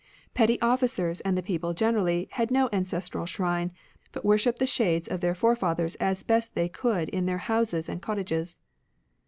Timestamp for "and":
1.23-1.37, 7.87-8.01